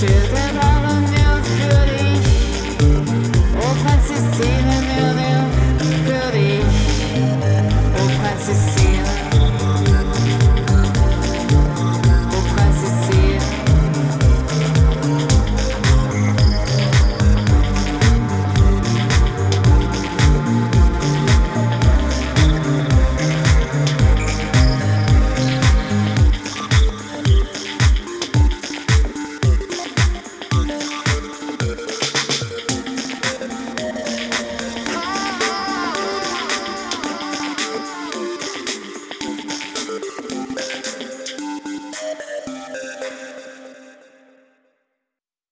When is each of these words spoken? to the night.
to 0.00 0.06
the 0.06 0.52
night. 0.52 0.69